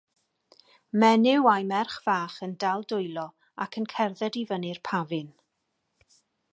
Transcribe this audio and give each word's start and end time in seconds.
Menyw 1.01 1.45
a'i 1.51 1.67
merch 1.73 1.99
fach 2.07 2.39
yn 2.49 2.57
dal 2.63 2.87
dwylo 2.93 3.27
ac 3.67 3.79
yn 3.83 3.89
cerdded 3.95 4.41
i 4.43 4.47
fyny'r 4.53 4.85
pafin. 4.91 5.33